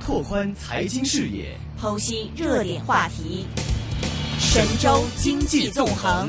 [0.00, 3.46] 拓宽财经视野，剖析热点话题，
[4.38, 6.28] 神州经济纵横。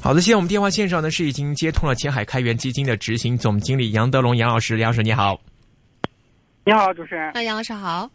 [0.00, 5.40] 好的，现在我们电话线上呢是已经接通了前海开源基金的执行总经理杨德龙杨老师，杨老师你好。
[6.64, 7.32] 你好，主持人。
[7.34, 8.08] 那杨老师好。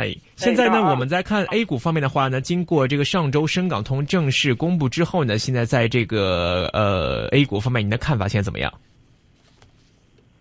[0.00, 8.72] 哎，现在呢，我们在看 A 股方面的话呢，经过这个上周深港通正式公布之后呢，现在在这个呃 A 股方面，您的看法现在怎么样？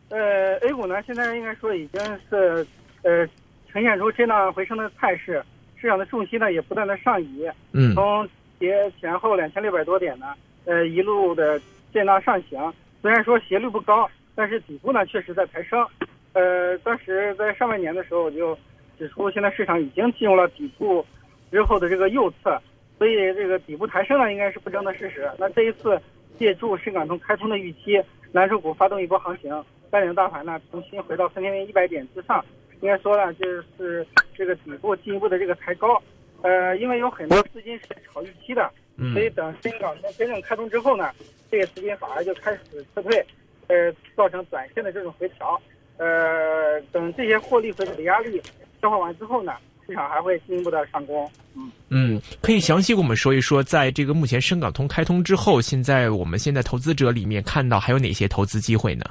[0.07, 2.65] 呃，A 股呢，现在应该说已经是
[3.03, 3.27] 呃
[3.69, 5.43] 呈现出震荡回升的态势，
[5.75, 7.45] 市场的重心呢也不断的上移。
[7.73, 7.93] 嗯。
[7.93, 10.27] 从跌前后两千六百多点呢，
[10.63, 11.61] 呃，一路的
[11.93, 12.73] 震荡上行。
[13.01, 15.85] 虽然说斜率不高，但是底部呢确实在抬升。
[16.33, 18.57] 呃，当时在上半年的时候我就
[18.99, 21.03] 指出，现在市场已经进入了底部
[21.49, 22.61] 之后的这个右侧，
[22.97, 25.27] 所以这个底部抬升呢应该是不争的事实。
[25.39, 25.99] 那这一次
[26.37, 27.99] 借助深港通开通的预期，
[28.33, 32.43] 蓝筹股发动一波行情，带领大盘呢重新回到三千零一百点之上。
[32.81, 33.45] 应该说呢，就
[33.77, 36.01] 是这个底部进一步的这个抬高。
[36.41, 38.71] 呃，因为有很多资金是炒预期的，
[39.13, 41.11] 所以等深港通真正开通之后呢，
[41.49, 43.25] 这个资金反而就开始撤退，
[43.67, 45.59] 呃，造成短线的这种回调。
[45.97, 48.41] 呃，等这些获利回吐的压力
[48.81, 49.53] 消化完之后呢，
[49.85, 51.29] 市场还会进一步的上攻。
[51.55, 59.05] 嗯嗯，可以详细跟我们说一说，在这个目前深港通开通之后，现在我们现在投资者里面看到还有哪些投资机会呢？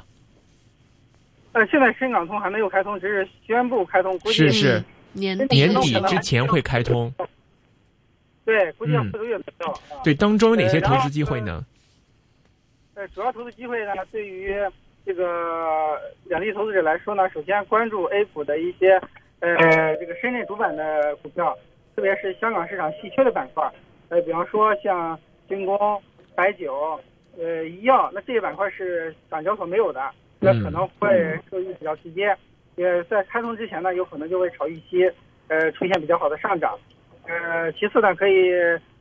[1.52, 4.84] 呃，现在深港通还没有开通，只是宣布开通，估计是是。
[5.14, 7.12] 年年底之前会开通，
[8.44, 9.74] 对，估计要四个月左右。
[10.04, 11.64] 对，当中有哪些投资机会呢？
[12.94, 14.54] 呃，主要投资机会呢，对于
[15.06, 19.00] 这个两地投资者来说呢，首先关注 A 股的一些
[19.40, 21.56] 呃这个深圳主板的股票，
[21.94, 23.70] 特别是香港市场稀缺的板块，
[24.08, 26.02] 呃，比方说像军工、
[26.34, 26.98] 白酒、
[27.38, 30.00] 呃医药，那这些板块是港交所没有的，
[30.40, 32.36] 那可能会受益比较直接。
[32.76, 35.10] 也在开通之前呢，有可能就会炒预期，
[35.48, 36.78] 呃，出现比较好的上涨。
[37.26, 38.52] 呃，其次呢，可以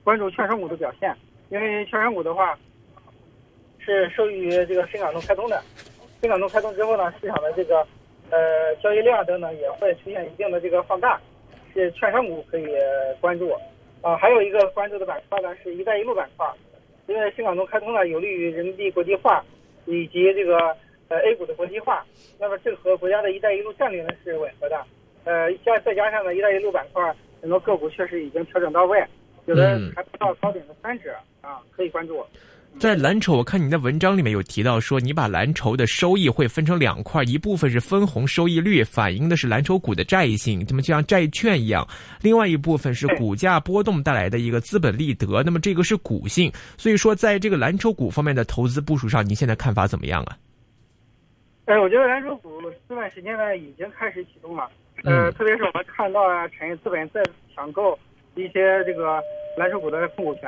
[0.03, 1.15] 关注券商股的表现，
[1.49, 2.57] 因为券商股的话
[3.77, 5.61] 是受益于这个深港通开通的。
[6.21, 7.85] 深港通开通之后呢，市场的这个
[8.29, 11.19] 呃交易量等等也会出现一定的这个放大，
[11.73, 12.67] 是券商股可以
[13.21, 13.51] 关注。
[14.01, 16.47] 啊，还有一个关注的板块呢，是一带一路板块，
[17.07, 19.43] 因为新港通开通呢，有利于人民币国际化
[19.85, 20.75] 以及这个。
[21.09, 22.05] 呃，A 股的国际化，
[22.37, 24.77] 那么这和国家的一带一路战略呢是吻合的。
[25.23, 29.01] 呃，加再加上呢，一带一路板块很多个股确实已经调整到位，
[29.45, 32.25] 有的还不到高点的三折啊，可以关注。
[32.79, 41.83] 在蓝筹，我看您的文章里面有提到说，你把蓝筹的收益会分成两块，一部分是分红收益率，反映的是蓝筹股的债性，那么就像债券一样；
[42.21, 46.51] 另外一部分是股价波动带来的一个资本利得，那么这个是股性。
[46.77, 50.37] 所以说，在这个蓝筹股方面的投资部署上，您现在看法怎么样啊？
[51.65, 54.69] 哎，我觉得蓝筹股这段时间呢已经开始启动了，
[55.03, 57.23] 呃，特别是我们看到啊，产业资本在
[57.55, 57.97] 抢购
[58.35, 59.19] 一些这个
[59.57, 60.43] 蓝筹股的控股权，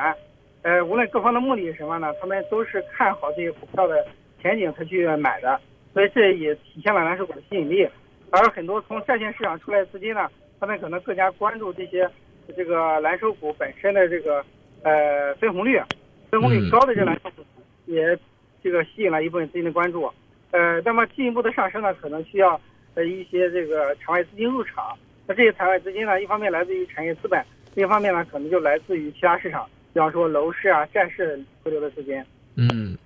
[0.62, 4.06] 呃，无论各方的目的是什么呢，他们都是看好这些股票的
[4.42, 5.60] 前景才去买的，
[5.94, 7.88] 所以这也体现了蓝筹股的吸引力。
[8.32, 12.10] 而很多从债券市场出来的资金呢，他们可能更加关注这些
[12.56, 14.44] 这个蓝筹股本身的这个
[14.84, 15.82] 呃分红率，
[16.30, 17.44] 分红率高的这蓝筹股
[17.86, 18.18] 也
[18.62, 20.12] 这个吸引了一部分资金的关注。
[20.52, 22.60] 呃，那么进一步的上升呢，可能需要
[22.96, 24.98] 呃一些这个场外资金入场。
[25.26, 27.44] 那这些场外资金呢，一方面来自于产业资本，
[27.76, 32.16] 另一方面呢，可能就来自于其他市场，比方说楼市啊、债市回流的资金。
[32.56, 32.98] 嗯。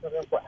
[0.00, 0.42] 特别管。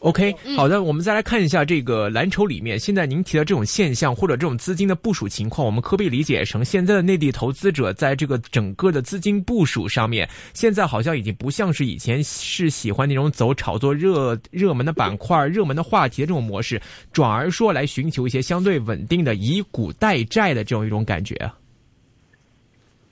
[0.00, 16.80] OK，好的，我们再来看一下这个蓝筹里面，现在您提的这种现象或者这种资金的部署情况，我们可不可以理解成现在的内地投资者在这个整个的资金部署上面，现在好像已经不像是以前是喜欢那种走炒作热热门的板块、热门的话题的这种模式，
[17.10, 21.54] 转而说来寻求一些相对稳定的以股代债的这种一种感觉啊？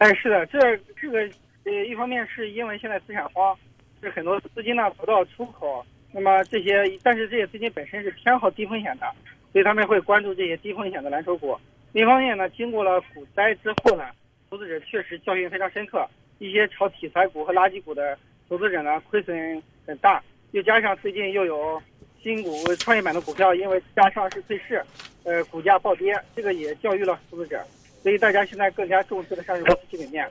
[0.05, 0.59] 哎，是的，这
[1.01, 1.21] 这个
[1.65, 3.57] 呃，一方面是因为现在资产荒，
[4.03, 5.83] 是很多资金呢不到出口。
[6.13, 9.11] 那么这些，但是这些资金本身是偏好低风险的，
[9.51, 11.59] 所以他们会关注这些低风险的蓝筹股。
[11.93, 14.05] 另一方面呢，经过了股灾之后呢，
[14.51, 16.07] 投资者确实教训非常深刻，
[16.39, 18.15] 一些炒题材股和垃圾股的
[18.47, 20.23] 投资者呢，亏损很大。
[20.51, 21.83] 又加上最近又有
[22.23, 24.85] 新股创业板的股票因为加上市退市，
[25.25, 27.59] 呃，股价暴跌，这个也教育了投资者。
[28.05, 30.25] 所以大家现在更加重视的上市公司基本面。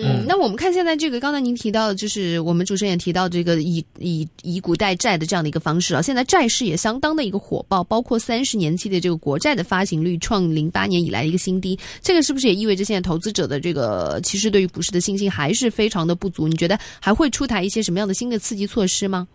[0.00, 16.46] 嗯，那我们看现在这个，刚才您提到的，就是我们主持人也提到这个以以以股代债的这样的一个方式啊，现在债市也相当的一个火爆，包括三十年期的这个国债的发行率创零八年以来的一个新低，这个是不是也意味着现在投资者的这个其实对于股市的信心还是非常的不足？
[16.46, 19.26] 你觉得还会出台一些什么样的新的刺激措施吗？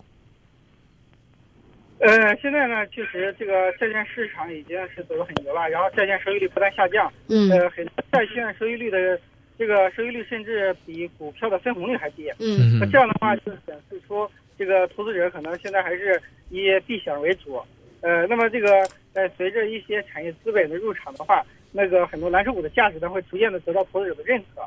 [2.04, 9.18] 呃，现在呢，确实这个债券市场已经是走得很牛了，然后债券收益率不断下降，嗯，呃，很多债券收益率的
[9.58, 17.62] 这个收益率甚至比股票的分红率还低，嗯，那这样的话就显示出这个投资者可能现在还是以避险为主，
[18.02, 21.42] 呃，那么这个呃，随着一些产业资本的入场的话，
[21.72, 24.62] 那个很多蓝筹股的价值呢会逐渐的得到投资者的认可，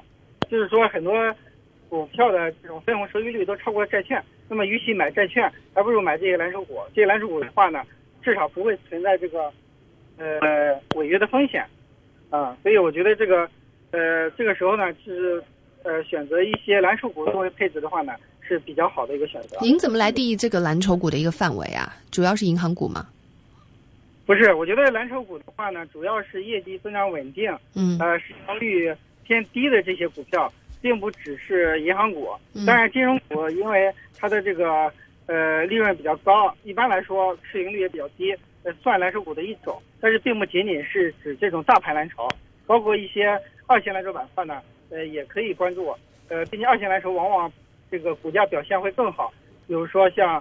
[0.49, 1.15] 就是说很多。
[1.89, 6.79] 股票的这种分红收益率都超过了债券，那么与其买债券，还不如买这些蓝筹股。
[6.95, 7.83] 这些蓝筹股的话呢，
[8.23, 9.53] 至少不会存在这个，
[10.19, 11.65] 呃，违约的风险，
[12.31, 13.49] 啊，所以我觉得这个，
[13.91, 15.43] 呃，这个时候呢，是，
[15.83, 19.59] 呃，选择一些蓝筹股作为配置的话呢，是比较好的一个选择。
[19.61, 21.97] 您怎么来定义这个蓝筹股的一个范围啊？
[22.11, 23.07] 主要是银行股吗？
[24.27, 28.95] 不是，我觉得蓝筹股的话呢，主要是业绩增长稳定，嗯，呃，市盈率
[29.25, 30.53] 偏低的这些股票。
[30.87, 34.89] 并不只是银行股，嗯当然金融股因为它的这个
[35.27, 39.83] 呃利润比较高，一般来说市盈率也比较低，呃算蓝筹股的一种。
[40.01, 42.29] 但是并不仅仅是指这种大盘蓝筹，
[42.69, 43.37] 包括一些
[43.67, 45.93] 二线蓝筹板块呢，呃也可以关注。
[46.29, 47.53] 呃，毕竟二线蓝筹往往
[47.91, 49.35] 这个股价表现会更好，
[49.67, 50.41] 比如说像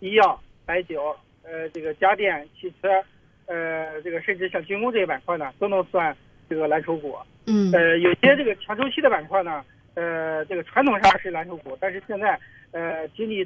[0.00, 3.02] 医药、白酒，呃这个家电、汽车，
[3.46, 6.14] 呃这个甚至像军工这些板块呢，都能算
[6.50, 7.16] 这个蓝筹股。
[7.46, 9.64] 嗯，呃有些这个强周期的板块呢。
[9.96, 12.38] 呃，这个传统上是蓝筹股，但是现在，
[12.70, 13.44] 呃，经济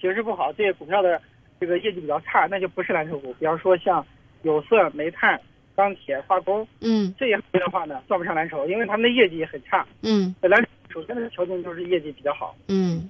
[0.00, 1.20] 形势不好，这些股票的
[1.60, 3.32] 这个业绩比较差，那就不是蓝筹股。
[3.34, 4.04] 比方说像
[4.42, 5.40] 有色、煤炭、
[5.76, 9.86] 钢铁、化工，嗯，这些行业的话呢，算不上蓝筹，因为他们的业绩也很差。
[10.02, 12.56] 嗯，蓝首先的条件就是业绩比较好。
[12.68, 13.08] 嗯。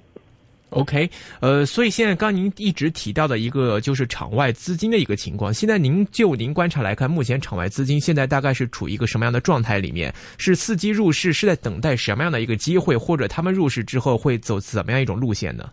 [0.72, 1.08] OK，
[1.40, 10.12] 呃，所以现在刚您一直提到的一个就是场外资金的一个情况，现在您就您观察来看，目前场外资金现在大概是处于一个什么样的状态里面？
[10.38, 15.70] 是伺机入市，是在等待什么样的一个机会，或者他们入市之后会走怎么样一种路线呢？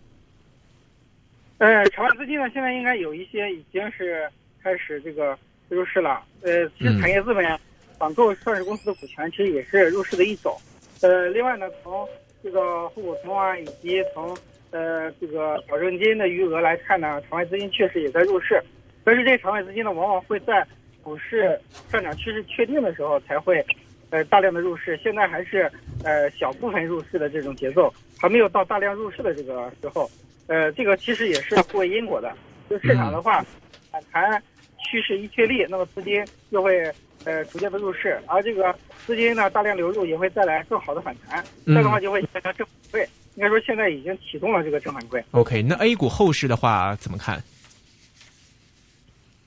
[1.59, 4.29] 呃，场外资金呢，现在应该有一些已经是
[4.61, 5.37] 开始这个
[5.69, 6.21] 入市了。
[6.41, 7.59] 呃，其实产业资本
[7.99, 10.57] 网购上市公司的股权，其实也是入市的一种。
[11.01, 12.07] 呃，另外呢，从
[12.43, 14.37] 这个沪股通啊，以及从
[14.71, 18.61] 呃，这个保证金的余额来看呢，场外资金确实也在入市，
[19.03, 20.65] 但是这些场外资金呢，往往会在
[21.01, 21.59] 股市
[21.89, 23.65] 上涨趋势确定的时候才会，
[24.11, 24.95] 呃，大量的入市。
[24.97, 25.71] 现在还是
[26.03, 30.09] 呃小部分入市的这种节奏，还没有到大量入市的这个时候。
[30.47, 32.31] 呃，这个其实也是互为因果的。
[32.69, 33.43] 就市场的话，
[33.91, 34.41] 反弹
[34.77, 36.91] 趋势一确立，那么资金就会
[37.29, 43.07] 呃逐渐的入市，而这个资金呢大量流入，也会带来更好的反弹，这样的话就会形成正反馈。
[43.35, 45.23] 应该说现在已经启动了这个正反馈。
[45.31, 47.41] OK，那 A 股后市的话怎么看？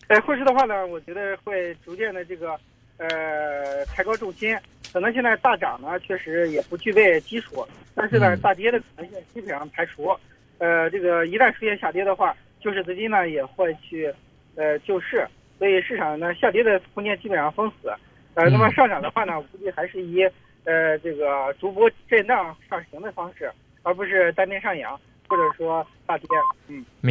[0.06, 2.52] 呃，后市的话呢，我觉得会逐渐的这个
[2.98, 4.56] 呃抬高重心，
[4.92, 10.14] 可能现在大涨呢确实也不具备基础，但是呢、嗯大跌的可能性基本上排除。
[10.58, 14.12] 呃，这个一旦出现下跌的话，救市资金呢也会去
[14.54, 15.26] 呃救市，
[15.62, 17.88] 所以市场呢下跌的空间基本上封死。
[18.34, 20.24] 呃，那么上涨的话呢，我估计还是以
[20.64, 23.48] 呃这个逐步震荡上行的方式，
[23.84, 24.98] 而不是单边上扬
[25.28, 26.26] 或者说大跌。
[26.66, 26.84] 嗯。
[27.00, 27.10] 明。